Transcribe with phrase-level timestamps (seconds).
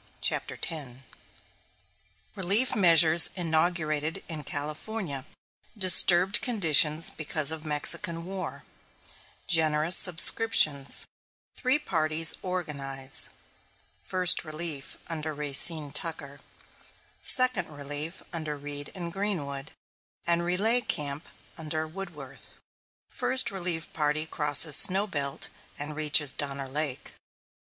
[0.20, 0.98] ]CHAPTER X
[2.34, 5.24] RELIEF MEASURES INAUGURATED IN CALIFORNIA
[5.78, 8.64] DISTURBED CONDITIONS BECAUSE OF MEXICAN WAR
[9.46, 11.06] GENEROUS SUBSCRIPTIONS
[11.56, 13.30] THREE PARTIES ORGANIZE
[14.02, 16.40] "FIRST RELIEF," UNDER RACINE TUCKER;
[17.22, 19.70] "SECOND RELIEF" UNDER REED AND GREENWOOD;
[20.26, 21.26] AND RELAY CAMP
[21.56, 22.56] UNDER WOODWORTH
[23.08, 25.48] FIRST RELIEF PARTY CROSSES SNOW BELT
[25.78, 27.14] AND REACHES DONNER LAKE.